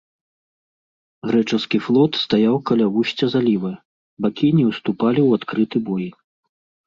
[1.31, 3.71] Грэчаскі флот стаяў каля вусця заліва,
[4.27, 6.07] бакі не ўступалі ў адкрыты бой.